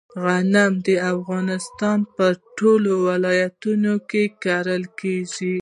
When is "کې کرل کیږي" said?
4.09-5.49